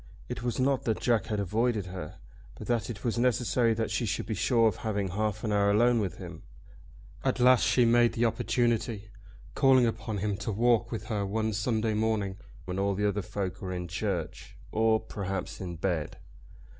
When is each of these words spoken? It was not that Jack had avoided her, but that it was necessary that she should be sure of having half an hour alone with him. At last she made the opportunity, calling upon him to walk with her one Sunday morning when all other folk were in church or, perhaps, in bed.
It 0.27 0.41
was 0.41 0.59
not 0.59 0.85
that 0.85 0.99
Jack 0.99 1.27
had 1.27 1.39
avoided 1.39 1.85
her, 1.85 2.17
but 2.55 2.65
that 2.65 2.89
it 2.89 3.03
was 3.03 3.19
necessary 3.19 3.75
that 3.75 3.91
she 3.91 4.07
should 4.07 4.25
be 4.25 4.33
sure 4.33 4.67
of 4.67 4.77
having 4.77 5.09
half 5.09 5.43
an 5.43 5.51
hour 5.53 5.69
alone 5.69 5.99
with 5.99 6.17
him. 6.17 6.41
At 7.23 7.39
last 7.39 7.61
she 7.63 7.85
made 7.85 8.13
the 8.13 8.25
opportunity, 8.25 9.11
calling 9.53 9.85
upon 9.85 10.17
him 10.17 10.37
to 10.37 10.51
walk 10.51 10.91
with 10.91 11.03
her 11.03 11.23
one 11.23 11.53
Sunday 11.53 11.93
morning 11.93 12.37
when 12.65 12.79
all 12.79 12.99
other 13.05 13.21
folk 13.21 13.61
were 13.61 13.73
in 13.75 13.87
church 13.87 14.57
or, 14.71 14.99
perhaps, 14.99 15.61
in 15.61 15.75
bed. 15.75 16.17